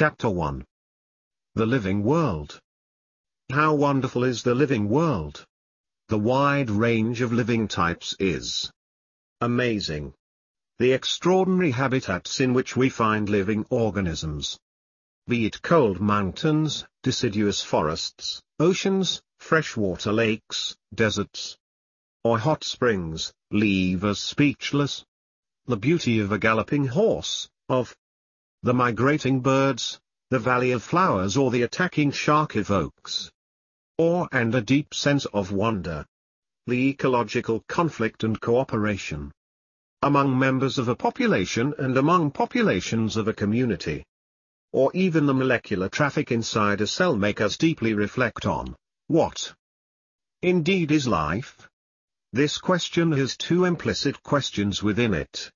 [0.00, 0.64] Chapter 1
[1.56, 2.58] The Living World
[3.52, 5.44] How wonderful is the living world!
[6.08, 8.72] The wide range of living types is
[9.42, 10.14] amazing.
[10.78, 14.58] The extraordinary habitats in which we find living organisms.
[15.26, 21.58] Be it cold mountains, deciduous forests, oceans, freshwater lakes, deserts,
[22.24, 25.04] or hot springs, leave us speechless.
[25.66, 27.94] The beauty of a galloping horse, of
[28.62, 30.00] the migrating birds,
[30.30, 33.30] the valley of flowers or the attacking shark evokes
[34.00, 36.06] awe and a deep sense of wonder.
[36.66, 39.30] The ecological conflict and cooperation
[40.02, 44.02] among members of a population and among populations of a community.
[44.72, 48.74] Or even the molecular traffic inside a cell make us deeply reflect on,
[49.08, 49.52] what
[50.40, 51.68] indeed is life?
[52.32, 55.50] This question has two implicit questions within it.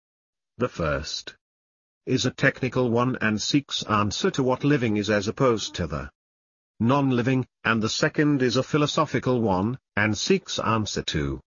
[0.59, 1.35] The first
[2.07, 6.11] is a technical one and seeks answer to what living is as opposed to the
[6.79, 11.41] non-living, and the second is a philosophical one, and seeks answer to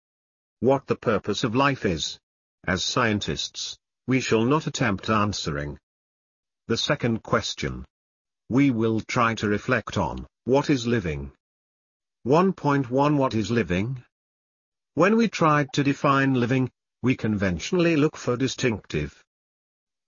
[0.61, 2.17] what the purpose of life is.
[2.66, 5.78] As scientists, we shall not attempt answering
[6.67, 7.83] the second question.
[8.50, 11.33] We will try to reflect on, what is living?
[12.26, 14.03] 1.1 What is living?
[14.94, 19.25] When we tried to define living, we conventionally look for distinctive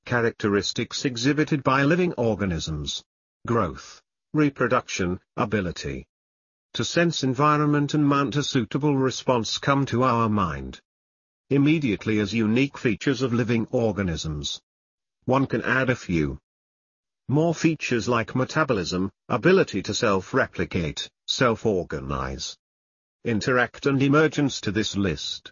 [0.08, 3.03] characteristics exhibited by living organisms.
[3.45, 4.02] Growth,
[4.33, 6.08] reproduction, ability
[6.75, 10.80] to sense environment and mount a suitable response come to our mind
[11.50, 14.61] immediately as unique features of living organisms.
[15.25, 16.39] One can add a few
[17.28, 22.58] more features like metabolism, ability to self-replicate, self-organize,
[23.25, 25.52] interact and emergence to this list.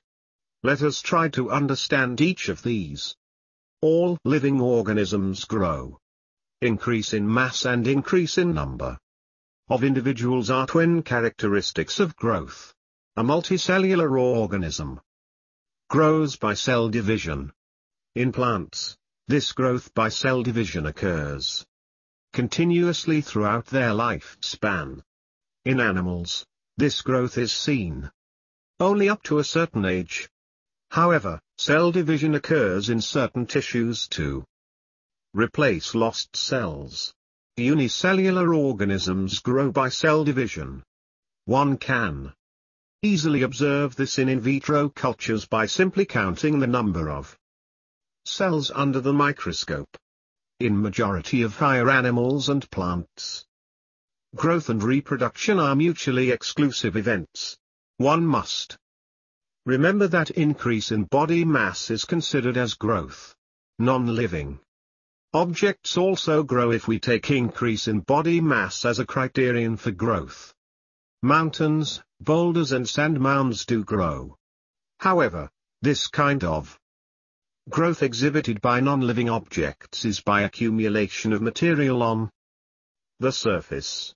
[0.63, 3.15] Let us try to understand each of these.
[3.87, 5.99] All living organisms grow
[6.59, 8.97] increase in mass and increase in number
[9.69, 12.73] of individuals are twin characteristics of growth.
[13.15, 15.01] A multicellular organism
[15.87, 17.53] grows by cell division.
[18.15, 18.97] In plants,
[19.27, 21.63] this growth by cell division occurs
[22.33, 25.03] continuously throughout their lifespan.
[25.63, 26.43] In animals,
[26.75, 28.09] this growth is seen
[28.79, 30.27] only up to a certain age.
[30.95, 34.45] However, cell division occurs in certain tissues too.
[35.33, 37.13] Replace lost cells.
[37.57, 40.83] Unicellular organisms grow by cell division.
[41.43, 42.33] One can
[43.01, 47.37] easily observe this in in vitro cultures by simply counting the number of
[48.23, 49.97] cells under the microscope.
[50.61, 53.45] In majority of higher animals and plants,
[54.33, 57.57] growth and reproduction are mutually exclusive events.
[57.97, 58.77] One must
[59.65, 63.35] remember that increase in body mass is considered as growth.
[63.79, 64.59] Non-living
[65.33, 70.53] Objects also grow if we take increase in body mass as a criterion for growth.
[71.21, 74.37] Mountains, boulders and sand mounds do grow.
[74.99, 75.49] However,
[75.81, 76.79] this kind of
[77.69, 82.29] growth exhibited by non-living objects is by accumulation of material on
[83.19, 84.15] the surface.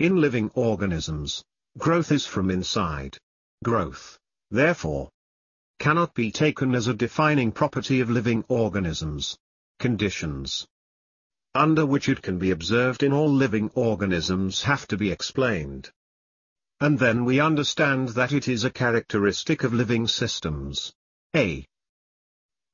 [0.00, 1.44] In living organisms,
[1.76, 3.16] growth is from inside.
[3.62, 4.17] Growth,
[4.50, 5.10] therefore,
[5.78, 9.38] cannot be taken as a defining property of living organisms
[9.78, 10.66] conditions
[11.54, 15.90] under which it can be observed in all living organisms have to be explained.
[16.80, 20.92] And then we understand that it is a characteristic of living systems.
[21.34, 21.66] A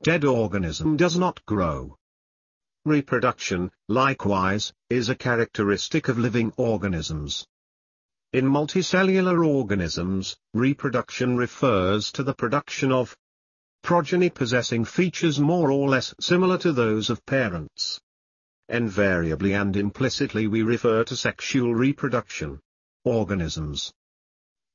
[0.03, 1.97] dead organism does not grow.
[2.83, 7.47] Reproduction, likewise, is a characteristic of living organisms.
[8.35, 13.15] In multicellular organisms, reproduction refers to the production of
[13.81, 18.01] progeny possessing features more or less similar to those of parents.
[18.67, 22.59] Invariably and implicitly we refer to sexual reproduction.
[23.05, 23.93] Organisms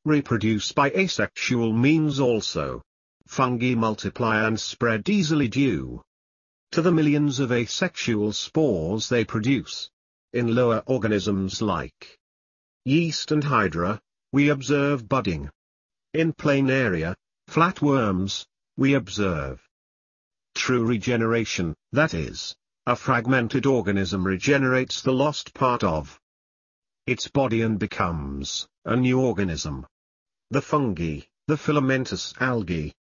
[0.06, 2.81] reproduce by asexual means also.
[3.26, 6.00] Fungi multiply and spread easily due
[6.70, 9.91] to the millions of asexual spores they produce.
[10.32, 12.19] In lower organisms like
[12.85, 14.00] yeast and hydra,
[14.32, 15.50] we observe budding.
[16.15, 17.15] In planaria,
[17.49, 18.47] flatworms,
[18.77, 19.61] we observe
[20.55, 22.55] true regeneration, that is,
[22.87, 26.21] a fragmented organism regenerates the lost part of
[27.06, 29.87] its body and becomes a new organism.
[30.50, 32.94] The fungi, the filamentous algae,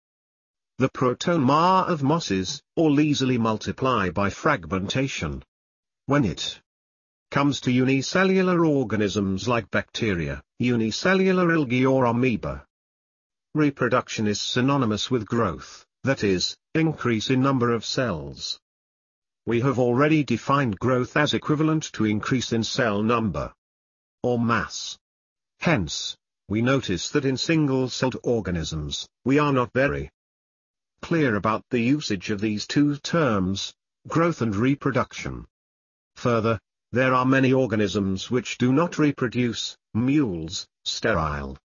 [0.78, 5.42] the protonema of mosses, all easily multiply by fragmentation.
[6.06, 6.60] When it
[7.30, 12.64] comes to unicellular organisms like bacteria, unicellular algae or amoeba,
[13.54, 18.60] Reproduction is synonymous with growth, that is, increase in number of cells.
[19.46, 23.54] We have already defined growth as equivalent to increase in cell number
[24.22, 24.98] or mass.
[25.60, 26.16] Hence,
[26.46, 30.10] we notice that in single-celled organisms, we are not very
[31.00, 33.74] clear about the usage of these two terms,
[34.06, 35.46] growth and reproduction.
[36.16, 41.58] Further, there are many organisms which do not reproduce, mules, sterile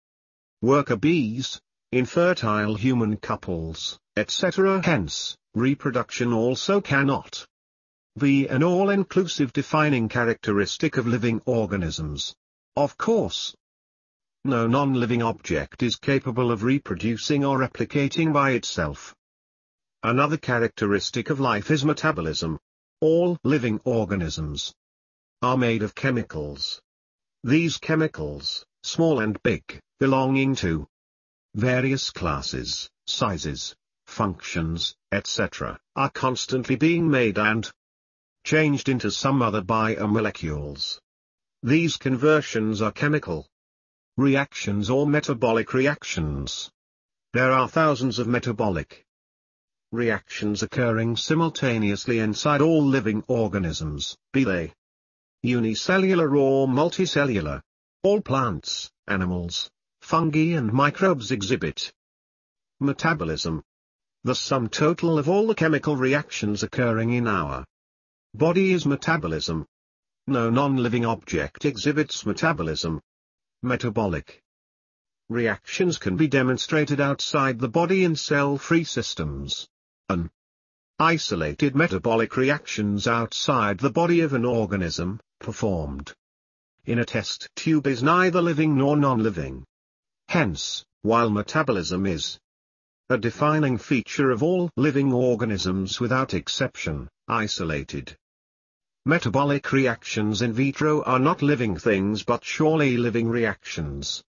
[0.60, 1.60] worker bees,
[1.92, 4.82] infertile human couples, etc.
[4.84, 7.46] Hence, reproduction also cannot
[8.18, 12.34] be an all-inclusive defining characteristic of living organisms.
[12.76, 13.54] Of course,
[14.44, 19.14] no non-living object is capable of reproducing or replicating by itself.
[20.02, 22.58] Another characteristic of life is metabolism.
[23.00, 24.74] All living organisms
[25.42, 26.80] are made of chemicals.
[27.42, 30.86] These chemicals, small and big, belonging to
[31.56, 33.74] various classes, sizes,
[34.06, 37.68] functions, etc., are constantly being made and
[38.44, 41.00] changed into some other biomolecules.
[41.64, 43.48] These conversions are chemical
[44.16, 46.70] reactions or metabolic reactions.
[47.32, 49.04] There are thousands of metabolic
[49.90, 54.72] reactions occurring simultaneously inside all living organisms, be they
[55.42, 57.60] unicellular or multicellular.
[58.04, 61.92] All plants, animals, fungi and microbes exhibit
[62.80, 63.62] metabolism.
[64.24, 67.64] The sum total of all the chemical reactions occurring in our
[68.34, 69.66] body is metabolism.
[70.26, 73.00] No non-living object exhibits metabolism
[73.64, 74.42] metabolic
[75.28, 79.68] reactions can be demonstrated outside the body in cell-free systems.
[80.08, 80.30] An
[80.98, 86.14] isolated metabolic reactions outside the body of an organism, performed
[86.84, 89.64] in a test tube is neither living nor non-living.
[90.28, 92.38] Hence, while metabolism is
[93.08, 98.16] a defining feature of all living organisms without exception, isolated
[99.04, 104.22] Metabolic reactions in vitro are not living things but surely living reactions.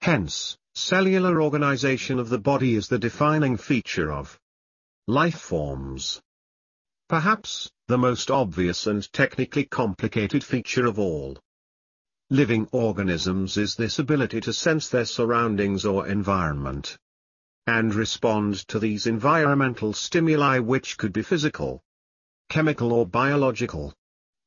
[0.00, 4.40] Hence, cellular organization of the body is the defining feature of
[5.06, 6.22] life forms.
[7.08, 11.38] Perhaps, the most obvious and technically complicated feature of all
[12.30, 16.96] living organisms is this ability to sense their surroundings or environment
[17.66, 21.82] and respond to these environmental stimuli which could be physical,
[22.48, 23.92] chemical or biological.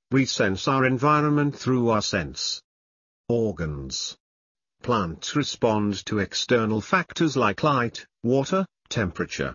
[0.10, 2.64] We sense our environment through our sense
[3.30, 4.18] organs.
[4.82, 9.54] Plants respond to external factors like light, water, temperature.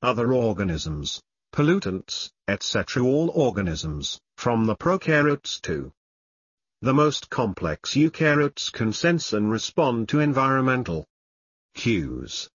[0.00, 1.20] Other organisms,
[1.52, 3.02] pollutants, etc.
[3.02, 5.92] All organisms, from the prokaryotes to
[6.82, 11.06] the most complex eukaryotes can sense and respond to environmental
[11.74, 12.50] cues.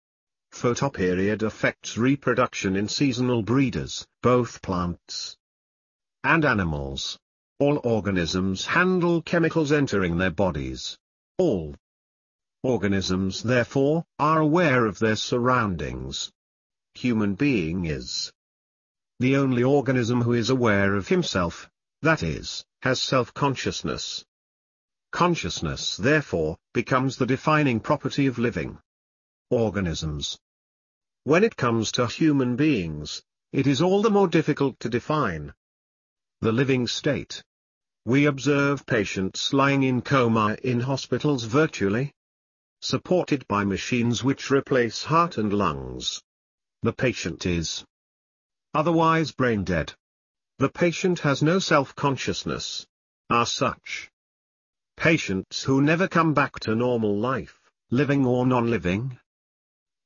[0.53, 5.37] Photoperiod affects reproduction in seasonal breeders, both plants
[6.23, 7.19] and animals.
[7.59, 10.97] All organisms handle chemicals entering their bodies.
[11.39, 11.77] All
[12.63, 16.33] organisms therefore, are aware of their surroundings.
[16.95, 18.33] Human being is
[19.21, 21.69] the only organism who is aware of himself,
[22.03, 24.25] that is, has self-consciousness.
[25.13, 28.79] Consciousness therefore, becomes the defining property of living
[29.51, 30.39] organisms.
[31.23, 33.23] When it comes to human beings,
[33.53, 35.55] it is all the more difficult to define
[36.41, 37.43] the living state.
[38.05, 42.13] We observe patients lying in coma in hospitals virtually
[42.83, 46.21] supported by machines which replace heart and lungs.
[46.83, 47.83] The patient is
[48.75, 49.93] otherwise brain dead.
[50.59, 52.87] The patient has no self-consciousness.
[53.31, 54.11] Are such
[54.97, 57.59] patients who never come back to normal life,
[57.91, 59.19] living or non-living?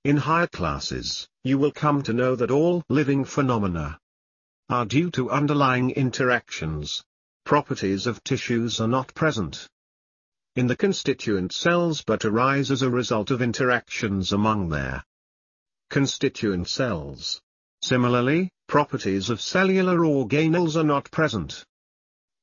[0.04, 3.98] In higher classes, you will come to know that all living phenomena
[4.68, 7.02] are due to underlying interactions.
[7.44, 9.68] Properties of tissues are not present
[10.58, 15.04] in the constituent cells but arise as a result of interactions among their
[15.88, 17.40] constituent cells.
[17.80, 21.64] Similarly, properties of cellular organelles are not present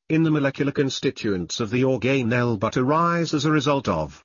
[0.09, 4.23] in the molecular constituents of the organelle but arise as a result of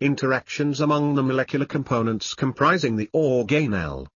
[0.00, 4.08] interactions among the molecular components comprising the organelle.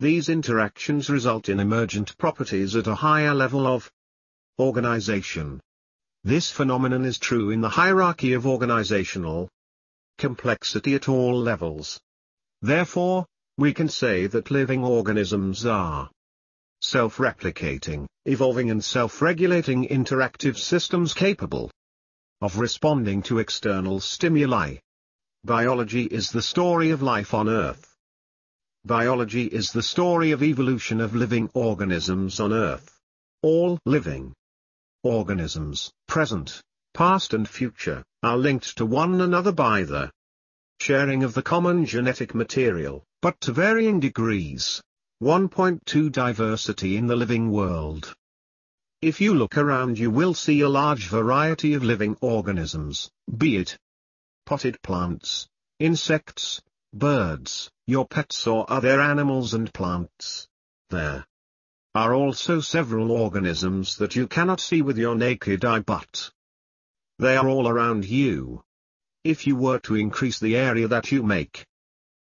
[0.00, 3.90] These interactions result in emergent properties at a higher level of
[4.58, 5.60] organization.
[6.24, 9.50] This phenomenon is true in the hierarchy of organizational
[10.16, 12.00] complexity at all levels.
[12.62, 13.26] Therefore,
[13.58, 16.10] we can say that living organisms are
[16.82, 21.70] self-replicating, evolving and self-regulating interactive systems capable
[22.42, 24.76] of responding to external stimuli.
[25.42, 27.94] Biology is the story of life on Earth.
[28.84, 32.98] Biology is the story of evolution of living organisms on Earth.
[33.42, 34.34] All living
[35.02, 36.60] organisms, present,
[36.92, 40.10] past and future, are linked to one another by the
[40.78, 44.80] sharing of the common genetic material, but to varying degrees.
[45.20, 48.14] 1.2 Diversity in the living world.
[49.02, 53.76] If you look around you will see a large variety of living organisms, be it
[54.44, 55.48] potted plants,
[55.80, 60.46] insects, birds, your pets or other animals and plants.
[60.90, 61.26] There
[61.96, 66.30] are also several organisms that you cannot see with your naked eye but
[67.18, 68.62] they are all around you.
[69.24, 71.66] If you were to increase the area that you make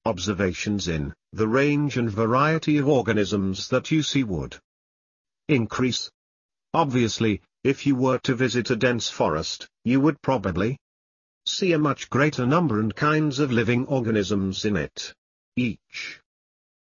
[0.08, 4.58] observations in, the range and variety of organisms that you see would
[5.50, 6.10] increase.
[6.74, 10.78] Obviously, if you were to visit a dense forest, you would probably
[11.46, 15.14] see a much greater number and kinds of living organisms in it.
[15.58, 16.22] Each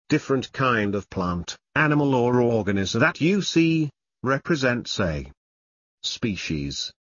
[0.08, 3.90] different kind of plant, animal or organism that you see,
[4.22, 5.32] represents a
[6.02, 6.92] species.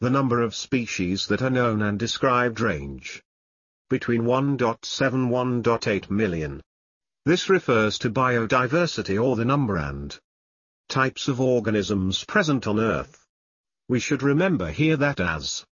[0.00, 3.22] The number of species that are known and described range
[3.92, 6.62] between 1.7 1.8 million.
[7.26, 10.18] This refers to biodiversity or the number and
[10.88, 13.26] types of organisms present on Earth.
[13.90, 15.66] We should remember here that as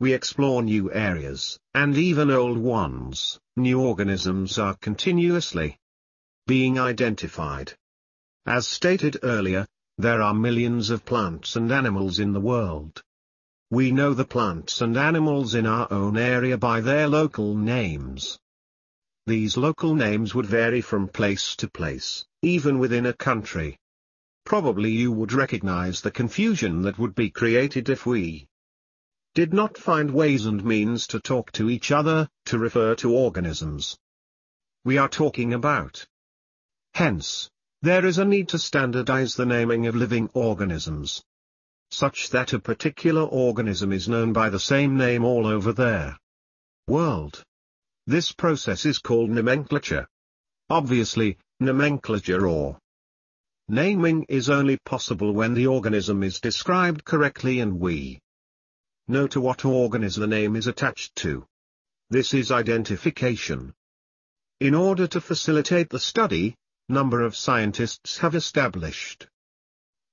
[0.00, 5.78] we explore new areas, and even old ones, new organisms are continuously
[6.48, 7.72] being identified.
[8.46, 9.64] As stated earlier,
[9.96, 13.04] there are millions of plants and animals in the world.
[13.70, 18.38] We know the plants and animals in our own area by their local names.
[19.26, 23.78] These local names would vary from place to place, even within a country.
[24.46, 28.48] Probably you would recognize the confusion that would be created if we
[29.34, 33.98] did not find ways and means to talk to each other, to refer to organisms.
[34.86, 36.06] We are talking about.
[36.94, 37.50] Hence,
[37.82, 41.22] there is a need to standardize the naming of living organisms
[41.90, 46.18] such that a particular organism is known by the same name all over their
[46.86, 47.42] world.
[48.06, 50.06] This process is called nomenclature.
[50.70, 52.78] Obviously, nomenclature or
[53.68, 58.18] naming is only possible when the organism is described correctly and we
[59.06, 61.46] know to what organism the name is attached to.
[62.10, 63.74] This is identification.
[64.60, 66.54] In order to facilitate the study,
[66.88, 69.28] number of scientists have established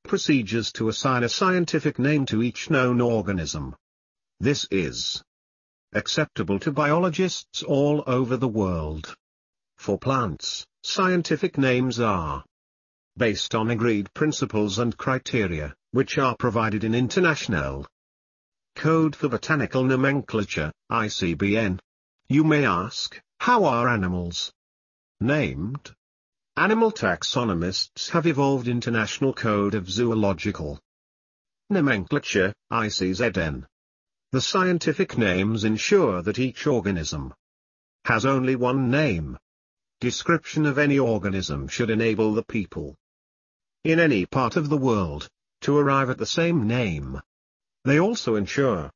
[0.08, 3.76] procedures to assign a scientific name to each known organism.
[4.40, 5.24] This is
[5.94, 9.16] acceptable to biologists all over the world.
[9.78, 12.44] For plants, scientific names are
[13.18, 17.88] based on agreed principles and criteria, which are provided in International
[18.76, 21.80] Code for Botanical Nomenclature, ICBN.
[22.28, 24.52] You may ask, how are animals
[25.22, 25.96] named?
[26.58, 30.80] Animal taxonomists have evolved International Code of Zoological
[31.70, 33.66] Nomenclature, ICZN.
[34.32, 37.34] The scientific names ensure that each organism
[38.06, 39.38] has only one name.
[40.00, 42.96] Description of any organism should enable the people
[43.84, 45.28] in any part of the world
[45.60, 47.20] to arrive at the same name.
[47.84, 48.92] They also ensure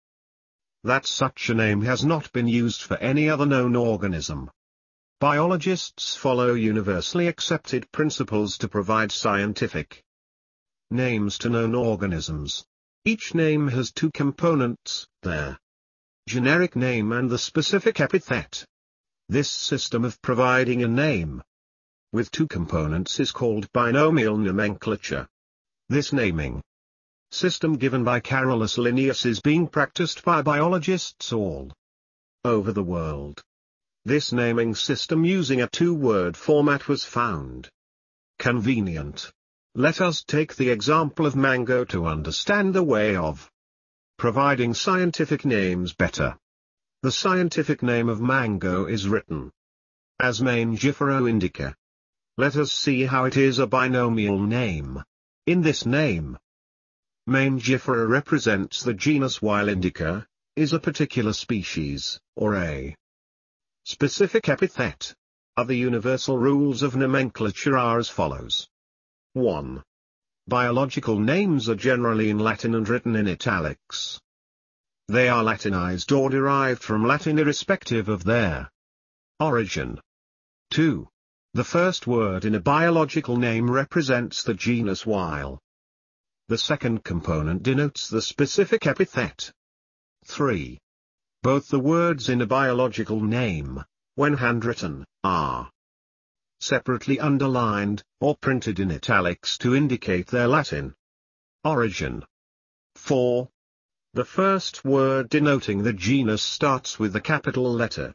[0.86, 4.50] that such a name has not been used for any other known organism.
[5.20, 10.02] Biologists follow universally accepted principles to provide scientific
[10.90, 12.66] names to known organisms.
[13.04, 15.60] Each name has two components, their
[16.30, 18.64] generic name and the specific epithet.
[19.28, 21.44] This system of providing a name
[22.14, 25.28] with two components is called binomial nomenclature.
[25.90, 26.62] This naming
[27.30, 31.74] system given by Carolus Linnaeus is being practiced by biologists all
[32.46, 33.44] over the world.
[34.10, 37.70] This naming system using a two-word format was found
[38.40, 39.32] convenient.
[39.76, 43.52] Let us take the example of mango to understand the way of
[44.18, 46.36] providing scientific names better.
[47.04, 49.52] The scientific name of mango is written
[50.20, 51.76] as Mangifera indica.
[52.36, 55.04] Let us see how it is a binomial name.
[55.46, 56.36] In this name,
[57.28, 60.26] Mangifera represents the genus while indica
[60.56, 62.96] is a particular species, or a
[63.84, 65.14] Specific epithet.
[65.58, 68.70] Other universal rules of nomenclature are as follows.
[69.34, 69.84] 1.
[70.48, 74.20] Biological names are generally in Latin and written in italics.
[75.08, 78.70] They are Latinized or derived from Latin irrespective of their
[79.40, 80.00] origin.
[80.72, 81.08] 2.
[81.54, 85.60] The first word in a biological name represents the genus while
[86.48, 89.52] the second component denotes the specific epithet.
[90.26, 90.80] 3.
[91.42, 95.72] Both the words in a biological name, when handwritten, are
[96.60, 100.96] separately underlined, or printed in italics to indicate their Latin
[101.64, 102.26] origin.
[102.96, 103.50] 4.
[104.14, 108.14] The first word denoting the genus starts with the capital letter.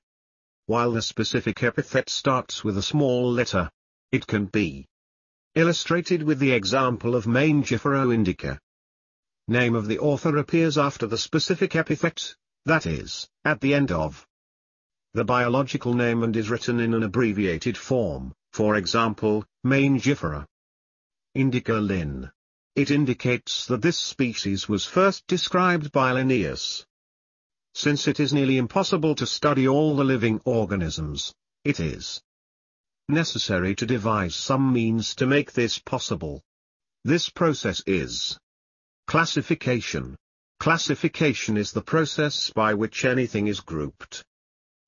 [0.66, 3.70] While the specific epithet starts with a small letter.
[4.12, 4.86] It can be
[5.54, 8.60] illustrated with the example of Mangifera indica.
[9.48, 12.34] Name of the author appears after the specific epithet,
[12.66, 14.26] that is, at the end of
[15.12, 20.47] the biological name and is written in an abbreviated form, for example, Mangifera
[21.35, 22.30] indica Linn.
[22.76, 26.87] It indicates that this species was first described by Linnaeus.
[27.75, 32.23] Since it is nearly impossible to study all the living organisms, it is
[33.09, 36.42] necessary to devise some means to make this possible.
[37.04, 38.38] This process is
[39.06, 40.16] classification.
[40.58, 44.25] Classification is the process by which anything is grouped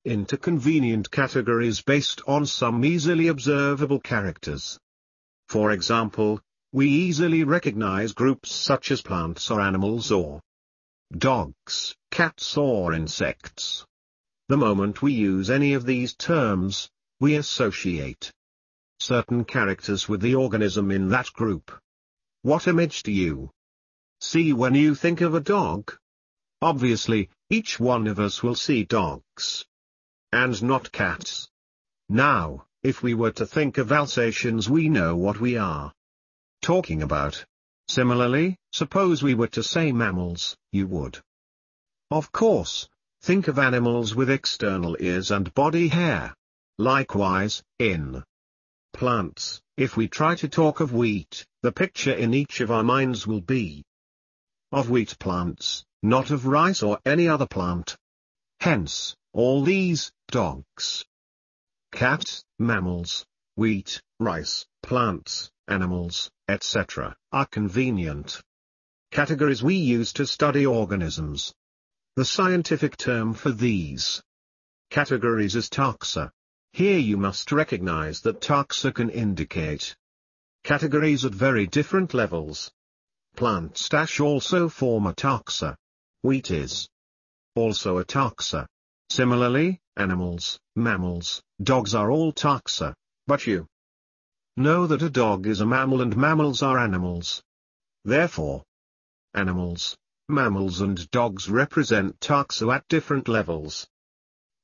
[0.05, 4.79] into convenient categories based on some easily observable characters.
[5.49, 10.39] For example, we easily recognize groups such as plants or animals or
[11.11, 13.85] dogs, cats or insects.
[14.47, 18.31] The moment we use any of these terms, we associate
[18.99, 21.71] certain characters with the organism in that group.
[22.43, 23.51] What image do you
[24.21, 25.95] see when you think of a dog?
[26.61, 29.65] Obviously, each one of us will see dogs.
[30.31, 31.49] And not cats.
[32.09, 35.93] Now, if we were to think of Alsatians we know what we are
[36.61, 37.45] talking about.
[37.87, 41.19] Similarly, suppose we were to say mammals, you would.
[42.11, 42.89] Of course,
[43.21, 46.33] think of animals with external ears and body hair.
[46.77, 48.23] Likewise, in
[48.93, 53.25] plants, if we try to talk of wheat, the picture in each of our minds
[53.25, 53.83] will be
[54.71, 57.95] of wheat plants, not of rice or any other plant.
[58.59, 61.05] Hence, all these, dogs,
[61.91, 68.41] cats, mammals, wheat, rice, plants, animals, etc., are convenient
[69.11, 71.53] categories we use to study organisms.
[72.15, 74.21] The scientific term for these
[74.89, 76.31] categories is taxa.
[76.73, 79.95] Here you must recognize that taxa can indicate
[80.63, 82.71] categories at very different levels.
[83.37, 85.75] Plant stash also form a taxa.
[86.23, 86.89] Wheat is
[87.53, 88.65] also a taxa.
[89.11, 92.95] Similarly, animals, mammals, dogs are all taxa,
[93.27, 93.67] but you
[94.55, 97.43] Know that a dog is a mammal and mammals are animals.
[98.03, 98.63] Therefore,
[99.35, 99.95] animals,
[100.27, 103.87] mammals and dogs represent taxa at different levels.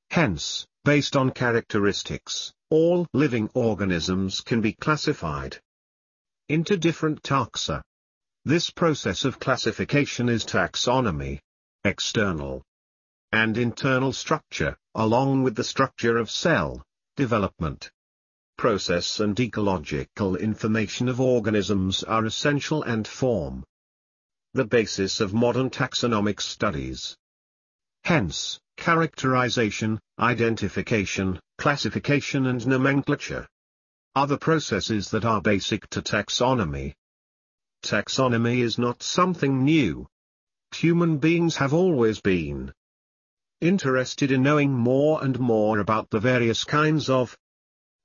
[0.09, 5.61] Hence, based on characteristics, all living organisms can be classified
[6.49, 7.83] into different taxa.
[8.45, 11.39] This process of classification is taxonomy,
[11.85, 12.61] external
[13.31, 16.83] and internal structure, along with the structure of cell
[17.15, 17.89] development
[18.57, 23.63] process and ecological information of organisms are essential and form
[24.53, 27.17] the basis of modern taxonomic studies.
[28.03, 33.47] Hence, characterization, identification, classification and nomenclature
[34.27, 36.93] the processes that are basic to taxonomy.
[37.83, 40.07] Taxonomy is not something new.
[40.73, 42.73] Human beings have always been
[43.59, 47.37] interested in knowing more and more about the various kinds of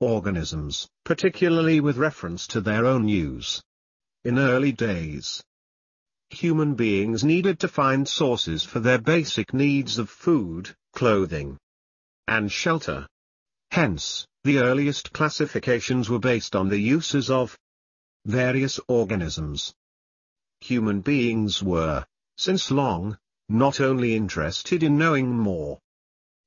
[0.01, 3.63] organisms, particularly with reference to their own use.
[4.25, 5.41] In early days,
[6.29, 11.57] human beings needed to find sources for their basic needs of food, clothing,
[12.27, 13.07] and shelter.
[13.71, 17.57] Hence, the earliest classifications were based on the uses of
[18.25, 19.73] various organisms.
[20.61, 22.05] Human beings were,
[22.37, 25.79] since long, not only interested in knowing more,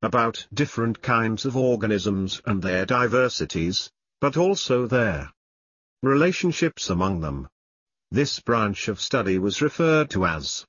[0.03, 5.33] about different kinds of organisms and their diversities, but also their
[6.03, 7.49] relationships among them.
[8.11, 10.67] This branch of study was referred to as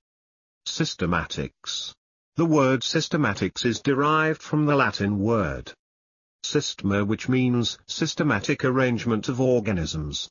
[0.67, 1.93] systematics.
[2.35, 5.73] The word systematics is derived from the Latin word
[6.43, 10.29] systema which means systematic arrangement of organisms.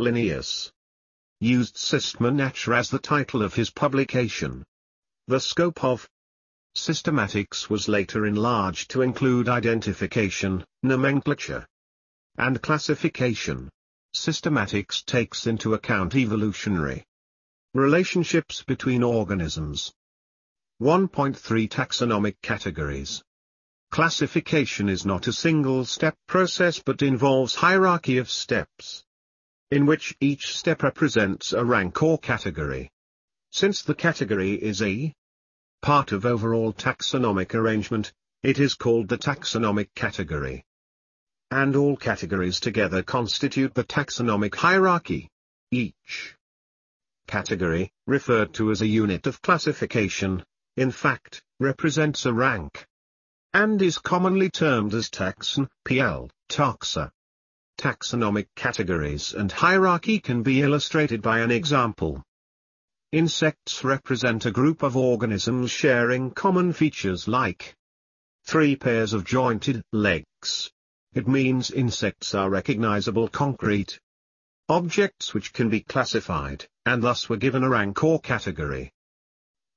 [0.00, 0.72] Linnaeus
[1.40, 4.64] used Systema Naturae as the title of his publication.
[5.26, 6.08] The scope of
[6.74, 11.66] Systematics was later enlarged to include identification, nomenclature,
[12.38, 13.68] and classification.
[14.16, 17.04] Systematics takes into account evolutionary
[17.74, 19.92] relationships between organisms.
[20.80, 23.22] 1.3 Taxonomic categories.
[23.90, 29.04] Classification is not a single-step process but involves hierarchy of steps,
[29.70, 32.90] in which each step represents a rank or category.
[33.50, 35.12] Since the category is a
[35.82, 40.64] part of overall taxonomic arrangement, it is called the taxonomic category.
[41.50, 45.28] and all categories together constitute the taxonomic hierarchy.
[45.72, 46.36] Each
[47.26, 50.44] category, referred to as a unit of classification,
[50.76, 52.86] in fact, represents a rank,
[53.52, 57.10] and is commonly termed as taxon, pl, taxa.
[57.80, 62.22] Taxonomic categories and hierarchy can be illustrated by an example.
[63.10, 67.74] Insects represent a group of organisms sharing common features like
[68.44, 70.70] three pairs of jointed legs.
[71.14, 73.98] It means insects are recognizable concrete
[74.68, 78.92] objects which can be classified, and thus were given a rank or category.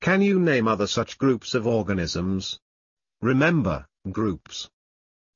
[0.01, 2.59] Can you name other such groups of organisms?
[3.21, 4.69] Remember, groups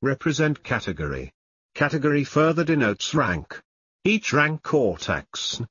[0.01, 1.32] represent category.
[1.77, 3.61] Category further denotes rank.
[4.03, 5.61] Each rank or tax,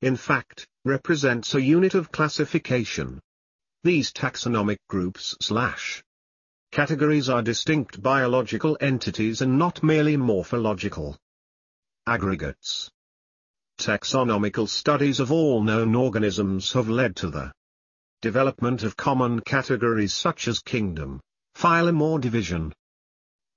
[0.00, 3.20] in fact, represents a unit of classification.
[3.84, 6.02] These taxonomic groups slash
[6.72, 11.16] categories are distinct biological entities and not merely morphological
[12.04, 12.90] aggregates.
[13.78, 17.52] Taxonomical studies of all known organisms have led to the
[18.22, 21.20] development of common categories such as kingdom,
[21.54, 22.72] phylum or division.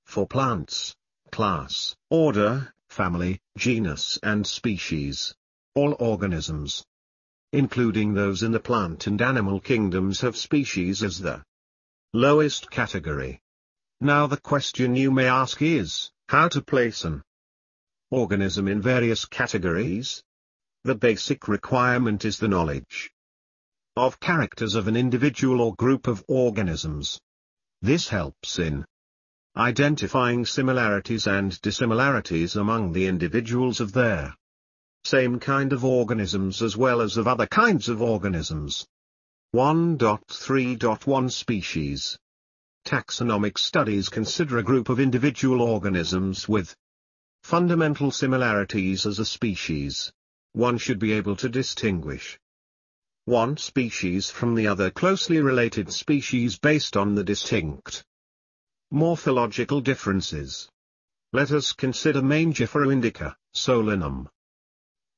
[0.06, 0.96] For plants,
[1.32, 5.36] class, order, family, genus and species.
[5.76, 6.86] All organisms,
[7.52, 11.44] including those in the plant and animal kingdoms have species as the
[12.14, 13.42] lowest category.
[14.00, 17.22] Now the question you may ask is, how to place an
[18.12, 20.24] organism in various categories?
[20.84, 23.12] The basic requirement is the knowledge
[23.98, 27.20] of characters of an individual or group of organisms.
[27.82, 28.86] This helps in
[29.58, 34.36] identifying similarities and dissimilarities among the individuals of their
[35.06, 38.86] same kind of organisms as well as of other kinds of organisms.
[39.56, 42.18] 1.3.1 Species
[42.86, 46.76] Taxonomic studies consider a group of individual organisms with
[47.44, 50.12] fundamental similarities as a species.
[50.52, 52.40] One should be able to distinguish
[53.26, 58.04] one species from the other closely related species based on the distinct
[58.92, 60.70] morphological differences.
[61.34, 64.28] Let us consider Mangifera indica, Solanum,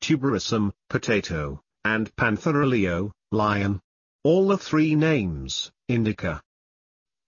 [0.02, 3.80] Tuberosum, potato, and Panthera leo, lion.
[4.24, 6.42] All the three names, indica,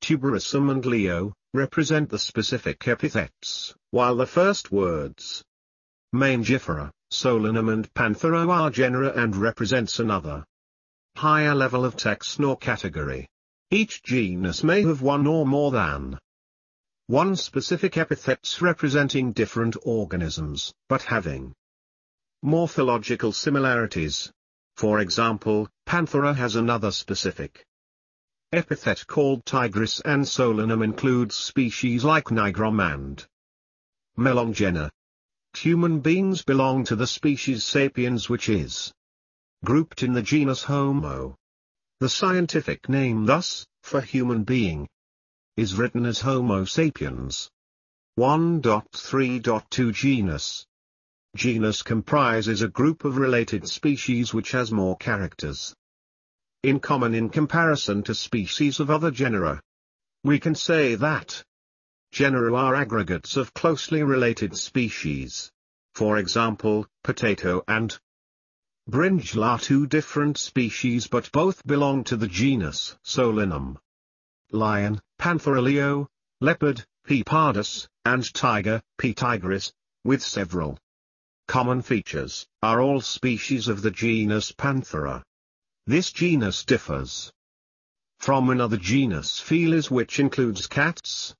[0.01, 5.43] tuberosum and leo, represent the specific epithets, while the first words,
[6.15, 10.45] Mangifera, Solanum and Panthera are genera and represents another
[11.15, 13.27] higher level of taxon or category.
[13.71, 16.17] Each genus may have one or more than
[17.09, 21.51] one specific epithets representing different organisms, but having
[22.43, 24.31] morphological similarities.
[24.77, 27.65] For example, Panthera has another specific
[28.51, 33.25] epithet called tigris and Solanum includes species like Nigrum and
[34.15, 34.91] Melongena.
[35.57, 38.93] Human beings belong to the species sapiens which is
[39.65, 41.35] grouped in the genus Homo.
[42.01, 44.87] The scientific name thus, for human being,
[45.59, 47.49] is written as Homo sapiens.
[48.17, 50.65] 1.3.2 Genus
[51.35, 55.75] Genus comprises a group of related species which has more characters
[56.63, 59.61] in common in comparison to species of other genera.
[60.23, 61.43] We can say that
[62.13, 65.51] genera are aggregates of closely related species.
[65.93, 67.99] For example, potato and
[68.89, 73.77] Brinjal are two different species but both belong to the genus Solanum.
[74.51, 76.07] Lion, Panthera leo,
[76.41, 77.23] leopard, P.
[77.23, 79.13] pardus, and tiger, P.
[79.13, 79.71] tigris,
[80.03, 80.79] with several
[81.47, 85.21] common features, are all species of the genus Panthera.
[85.85, 87.31] This genus differs
[88.17, 91.35] from another genus Felis which includes cats.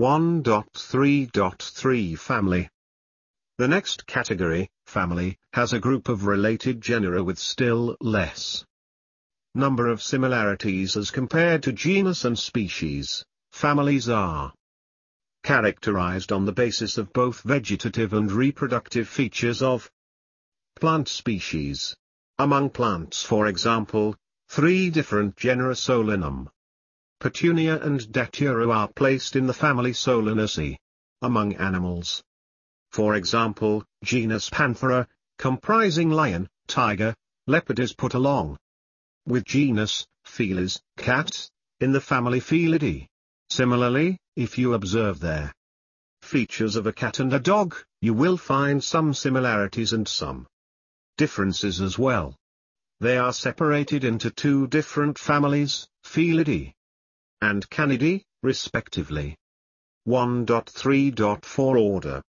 [0.00, 2.68] 1.3.3 Family
[3.56, 8.66] The next category, family, has a group of related genera with still less
[9.56, 13.24] number of similarities as compared to genus and species.
[13.52, 14.52] Families are
[15.44, 19.88] characterized on the basis of both vegetative and reproductive features of
[20.74, 21.94] plant species.
[22.38, 24.16] Among plants for example,
[24.48, 26.48] three different genera Solanum,
[27.20, 30.76] Petunia and Datura are placed in the family Solanaceae.
[31.22, 32.24] Among animals,
[32.90, 35.06] for example, genus Panthera,
[35.38, 37.14] comprising lion, tiger,
[37.46, 38.58] leopard is put along
[39.26, 41.48] with genus, Felis, cat,
[41.80, 43.06] in the family Felidae.
[43.50, 45.52] Similarly, if you observe their
[46.22, 50.46] features of a cat and a dog, you will find some similarities and some
[51.16, 52.36] differences as well.
[53.00, 56.72] They are separated into two different families, Felidae
[57.40, 59.36] and Canidae, respectively.
[60.08, 62.22] 1.3.4 Order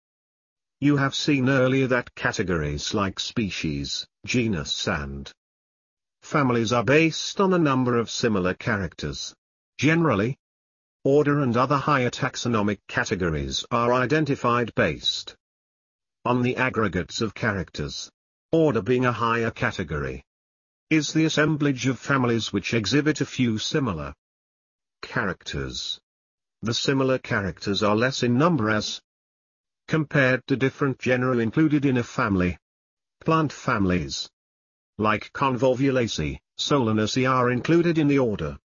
[0.81, 5.31] You have seen earlier that categories like species, genus and
[6.25, 9.35] families are based on a number of similar characters.
[9.77, 10.35] Generally,
[11.03, 15.35] order and other higher taxonomic categories are identified based
[16.25, 18.09] on the aggregates of characters.
[18.51, 20.25] Order being a higher category
[20.89, 24.11] is the assemblage of families which exhibit a few similar
[25.03, 25.99] characters.
[26.63, 28.99] The similar characters are less in number as
[29.88, 32.57] compared to different genera included in a family.
[33.23, 34.27] Plant families
[34.97, 38.58] like Convolvulaceae, Solanaceae are included in the order.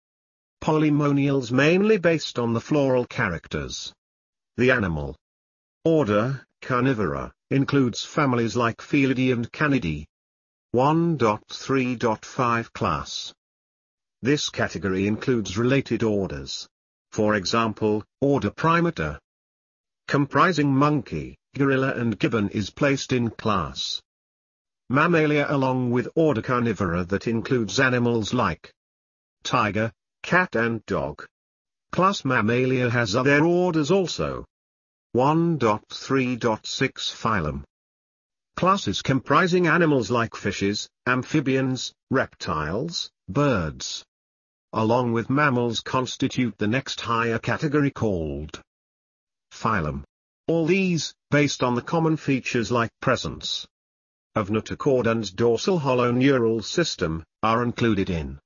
[0.62, 3.92] Polymoniales mainly based on the floral characters.
[4.56, 5.16] The animal
[5.84, 10.06] order, Carnivora, includes families like Felidae and Canidae.
[10.74, 13.34] 1.3.5 Class
[14.22, 16.68] This category includes related orders.
[17.10, 19.18] For example, Order Primata,
[20.06, 24.00] comprising monkey, gorilla and gibbon is placed in class
[24.92, 28.72] Mammalia along with Order Carnivora that includes animals like
[29.44, 29.92] tiger,
[30.24, 31.24] cat and dog.
[31.92, 34.44] Class Mammalia has other orders also.
[35.14, 36.40] 1.3.6
[37.14, 37.62] Phylum
[38.56, 44.04] Classes comprising animals like fishes, amphibians, reptiles, birds,
[44.72, 48.60] along with mammals constitute the next higher category called
[49.52, 50.02] phylum.
[50.48, 53.68] All these, based on the common features like presence
[54.34, 58.38] of notochord and dorsal hollow neural system, are included in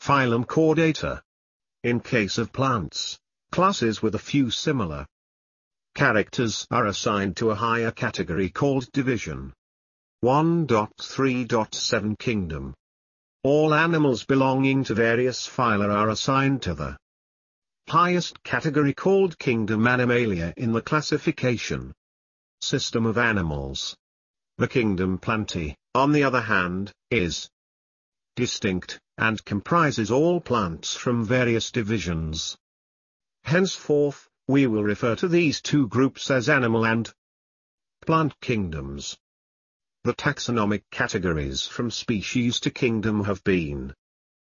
[0.00, 1.22] phylum Chordata.
[1.82, 3.18] In case of plants,
[3.50, 5.06] classes with a few similar
[5.94, 9.52] characters are assigned to a higher category called division.
[10.22, 12.74] 1.3.7 Kingdom
[13.42, 16.94] all animals belonging to various phyla are assigned to the
[17.88, 21.94] highest category called kingdom Animalia in the classification
[22.60, 23.96] system of animals.
[24.60, 27.48] The kingdom Plantae, on the other hand, is
[28.36, 32.58] distinct, and comprises all plants from various divisions.
[33.44, 37.10] Henceforth, we will refer to these two groups as animal and
[38.04, 39.16] plant kingdoms.
[40.04, 43.94] The taxonomic categories from species to kingdom have been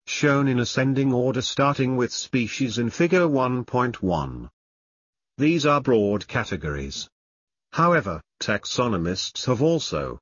[0.06, 4.50] shown in ascending order starting with species in figure 1.1.
[5.38, 7.10] These are broad categories.
[7.74, 10.20] However, taxonomists have also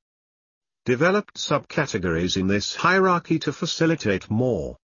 [0.86, 4.78] developed subcategories in this hierarchy to facilitate more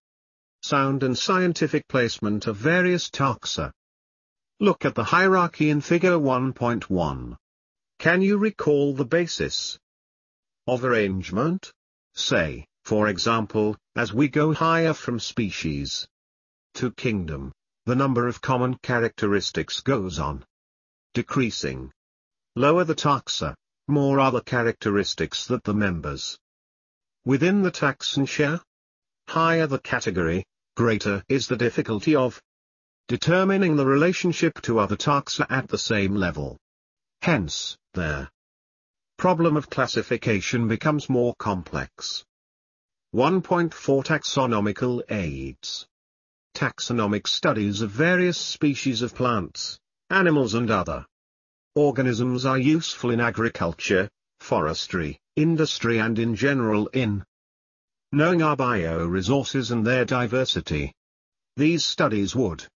[0.60, 3.72] sound and scientific placement of various taxa.
[4.60, 7.36] Look at the hierarchy in figure 1.1.
[7.98, 9.78] Can you recall the basis
[10.66, 11.72] of arrangement?
[12.12, 16.06] Say, for example, as we go higher from species
[16.74, 17.50] to kingdom,
[17.86, 20.44] the number of common characteristics goes on
[21.14, 21.90] decreasing.
[22.58, 23.54] Lower the taxa,
[23.86, 26.40] more are the characteristics that the members
[27.24, 28.60] within the taxon share.
[29.28, 30.44] Higher the category,
[30.74, 32.42] greater is the difficulty of
[33.06, 36.58] determining the relationship to other taxa at the same level.
[37.22, 38.28] Hence, there
[39.18, 42.24] problem of classification becomes more complex.
[43.14, 43.70] 1.4
[44.04, 45.86] Taxonomical aids
[46.56, 49.78] Taxonomic studies of various species of plants,
[50.10, 51.06] animals and other
[51.78, 54.10] organisms are useful in agriculture,
[54.40, 57.24] forestry, industry and in general in
[58.10, 60.92] knowing our bioresources and their diversity.
[61.56, 62.66] These studies would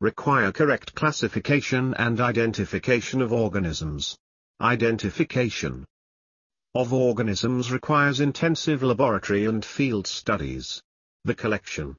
[0.00, 4.16] require correct classification and identification of organisms.
[4.58, 5.84] Identification
[6.74, 10.80] of organisms requires intensive laboratory and field studies.
[11.24, 11.94] The collection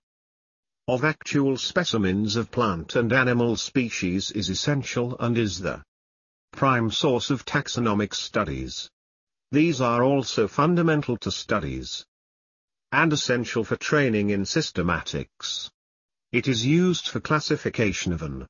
[0.88, 5.84] of actual specimens of plant and animal species is essential and is the
[6.52, 8.90] prime source of taxonomic studies.
[9.52, 12.06] These are also fundamental to studies
[12.92, 15.70] and essential for training in systematics.
[16.32, 18.48] It is used for classification of an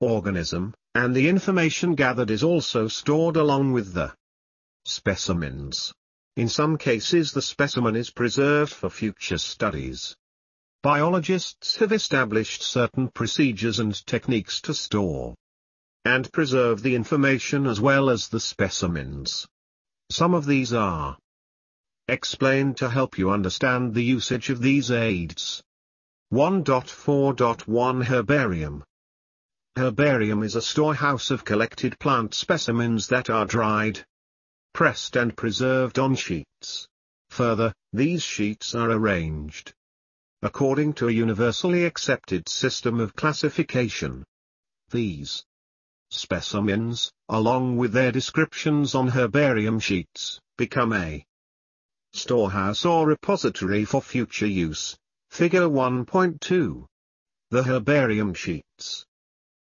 [0.00, 4.14] organism, and the information gathered is also stored along with the
[4.84, 5.92] specimens.
[6.36, 10.16] In some cases the specimen is preserved for future studies.
[10.82, 15.34] Biologists have established certain procedures and techniques to store
[16.06, 19.46] and preserve the information as well as the specimens.
[20.10, 21.18] Some of these are
[22.08, 25.62] explained to help you understand the usage of these aids.
[26.32, 28.84] 1.4.1 Herbarium
[29.76, 34.04] Herbarium is a storehouse of collected plant specimens that are dried,
[34.72, 36.86] pressed and preserved on sheets.
[37.30, 39.74] Further, these sheets are arranged
[40.42, 44.22] according to a universally accepted system of classification.
[44.90, 45.44] These
[46.10, 51.24] specimens, along with their descriptions on herbarium sheets, become a
[52.12, 54.96] storehouse or repository for future use.
[55.30, 56.86] Figure 1.2.
[57.50, 59.04] The herbarium sheets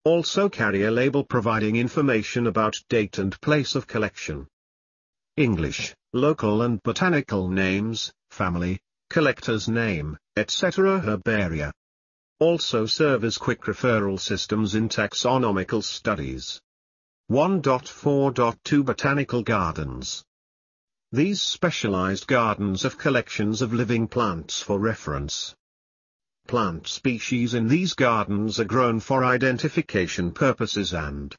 [0.04, 4.47] also carry a label providing information about date and place of collection.
[5.38, 10.99] English, local and botanical names, family, collector's name, etc.
[11.02, 11.71] Herbaria
[12.39, 16.62] also serve as quick referral systems in taxonomical studies.
[17.30, 20.23] 1.4.2 Botanical Gardens
[21.12, 25.54] These specialized gardens have collections of living plants for reference.
[26.47, 31.36] Plant species in these gardens are grown for identification purposes and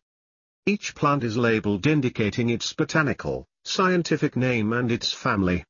[0.66, 5.64] each plant is labeled indicating its botanical, scientific name and its family.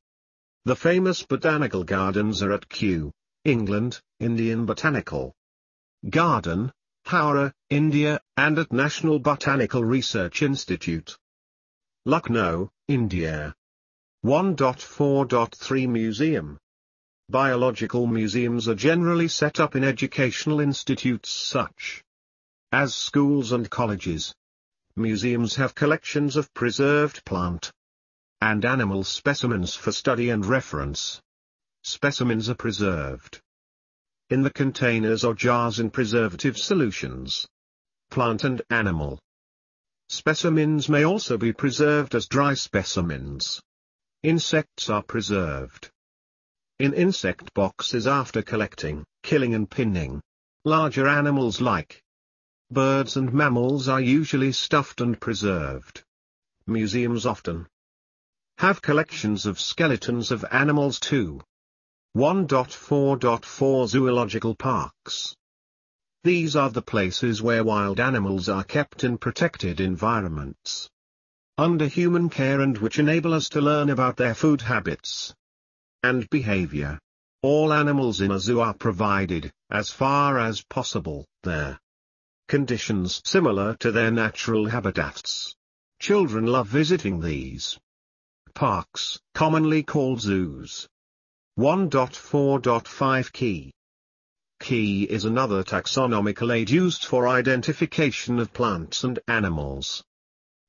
[0.65, 3.11] The famous botanical gardens are at Kew,
[3.43, 5.33] England, Indian Botanical
[6.07, 6.71] Garden,
[7.05, 11.17] Howrah, India, and at National Botanical Research Institute.
[12.05, 13.55] Lucknow, India.
[14.23, 16.59] 1.4.3 Museum
[17.29, 22.03] Biological museums are generally set up in educational institutes such
[22.71, 24.35] as schools and colleges.
[24.95, 27.71] Museums have collections of preserved plant
[28.39, 31.19] and animal specimens for study and reference.
[31.83, 33.41] Specimens are preserved
[34.29, 37.47] in the containers or jars in preservative solutions.
[38.09, 39.19] Plant and animal
[40.07, 43.61] specimens may also be preserved as dry specimens.
[44.23, 45.89] Insects are preserved
[46.77, 50.21] in insect boxes after collecting, killing and pinning.
[50.63, 52.03] Larger animals like
[52.69, 56.03] birds and mammals are usually stuffed and preserved.
[56.67, 57.67] Museums often
[58.59, 61.41] have collections of skeletons of animals too.
[62.17, 65.33] 1.4.4 Zoological Parks
[66.25, 70.89] These are the places where wild animals are kept in protected environments
[71.57, 75.33] under human care and which enable us to learn about their food habits
[76.03, 76.99] and behavior.
[77.43, 81.79] All animals in a zoo are provided, as far as possible, there.
[82.49, 85.55] Conditions similar to their natural habitats.
[86.01, 87.79] Children love visiting these
[88.53, 90.89] parks, commonly called zoos.
[91.59, 93.73] 1.4.5 Key
[94.61, 100.01] Key is another taxonomical aid used for identification of plants and animals.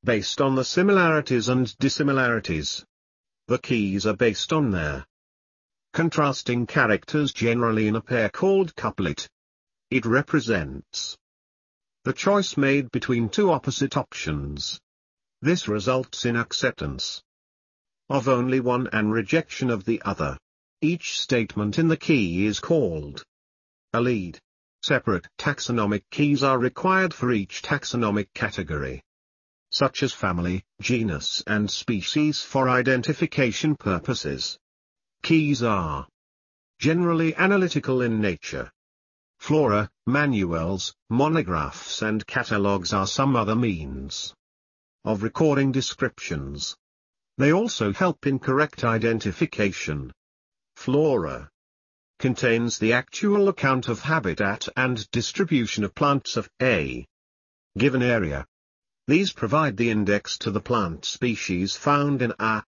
[0.03, 2.85] Based on the similarities and dissimilarities.
[3.47, 5.07] The keys are based on their
[5.93, 9.29] contrasting characters generally in a pair called couplet.
[9.89, 11.17] It represents
[12.03, 14.81] the choice made between two opposite options.
[15.41, 17.23] This results in acceptance
[18.09, 20.39] of only one and rejection of the other.
[20.85, 23.23] Each statement in the key is called
[23.93, 24.41] a lead.
[24.83, 29.01] Separate taxonomic keys are required for each taxonomic category,
[29.71, 34.59] such as family, genus and species for identification purposes.
[35.23, 36.09] Keys are
[36.81, 38.69] generally analytical in nature.
[39.39, 44.35] Flora, manuals, monographs and catalogues are some other means
[45.05, 46.77] of recording descriptions.
[47.39, 50.13] They also help in correct identification.
[50.85, 51.49] Flora
[52.19, 57.07] contains the actual account of habitat and distribution of plants of a
[57.79, 58.45] given area.
[59.07, 62.65] These provide the index to the plant species found in a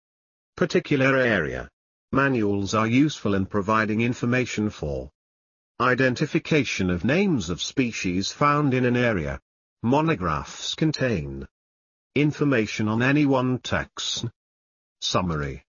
[0.56, 1.70] particular area.
[2.10, 5.12] Manuals are useful in providing information for
[5.80, 9.40] identification of names of species found in an area.
[9.84, 11.46] Monographs contain
[12.16, 14.32] information on any one taxon.
[15.00, 15.64] Summary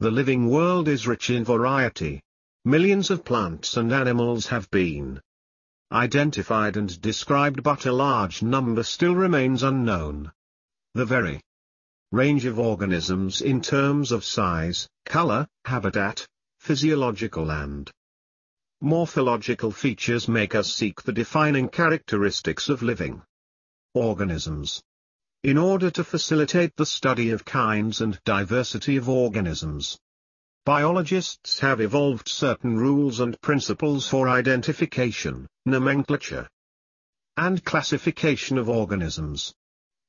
[0.00, 2.22] The living world is rich in variety.
[2.64, 5.20] Millions of plants and animals have been
[5.90, 10.30] identified and described but a large number still remains unknown.
[10.94, 11.40] The very
[12.12, 16.28] range of organisms in terms of size, color, habitat,
[16.60, 17.90] physiological and
[18.80, 23.20] morphological features make us seek the defining characteristics of living
[23.94, 24.80] organisms.
[25.44, 29.96] In order to facilitate the study of kinds and diversity of organisms,
[30.64, 36.48] biologists have evolved certain rules and principles for identification, nomenclature,
[37.36, 39.54] and classification of organisms.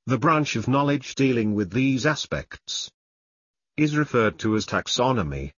[0.07, 2.89] The branch of knowledge dealing with these aspects
[3.77, 5.51] is referred to as taxonomy.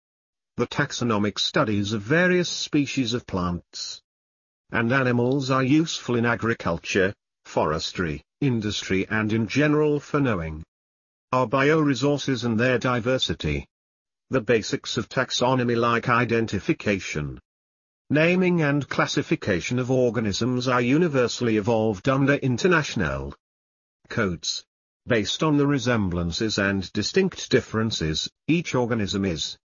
[0.58, 4.02] The taxonomic studies of various species of plants
[4.70, 7.14] and animals are useful in agriculture,
[7.46, 10.64] forestry, industry and in general for knowing
[11.32, 13.66] our bioresources and their diversity.
[14.32, 17.40] The basics of taxonomy like identification,
[18.10, 23.34] naming and classification of organisms are universally evolved under international
[24.10, 24.66] codes.
[25.08, 29.58] Based on the resemblances and distinct differences, each organism is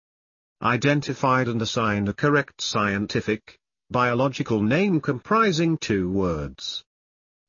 [0.63, 3.59] identified and assigned a correct scientific,
[3.91, 6.85] biological name comprising two words.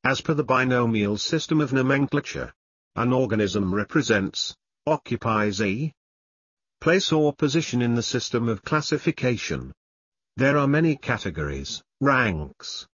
[0.08, 2.54] As per the binomial system of nomenclature,
[2.94, 4.54] an organism represents,
[4.86, 5.92] occupies a
[6.80, 9.72] place or position in the system of classification.
[10.36, 12.86] There are many categories, ranks,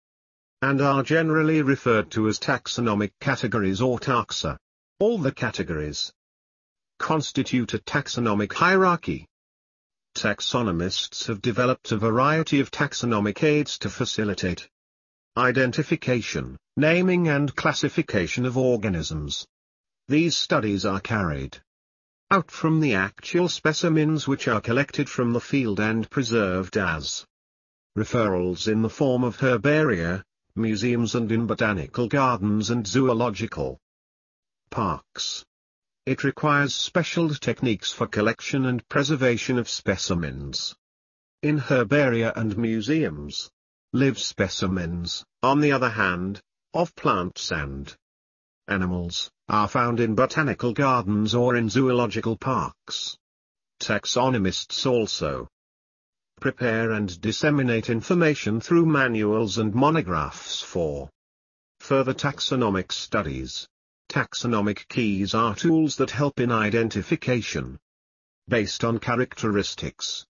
[0.62, 4.56] and are generally referred to as taxonomic categories or taxa.
[4.98, 6.14] All the categories
[6.98, 9.28] constitute a taxonomic hierarchy.
[10.16, 14.70] Taxonomists have developed a variety of taxonomic aids to facilitate
[15.38, 19.48] identification, naming and classification of organisms.
[20.10, 21.58] These studies are carried
[22.30, 27.26] out from the actual specimens which are collected from the field and preserved as
[27.98, 30.24] referrals in the form of herbaria,
[30.56, 33.80] museums and in botanical gardens and zoological
[34.70, 35.46] parks.
[36.06, 40.76] It requires special techniques for collection and preservation of specimens.
[41.42, 43.50] In herbaria and museums,
[43.94, 46.40] live specimens, on the other hand,
[46.74, 47.94] of plants and
[48.70, 53.18] animals, are found in botanical gardens or in zoological parks.
[53.82, 55.48] Taxonomists also
[56.40, 61.10] prepare and disseminate information through manuals and monographs for
[61.82, 63.68] further taxonomic studies.
[64.10, 67.78] Taxonomic keys are tools that help in identification
[68.48, 70.20] based on characteristics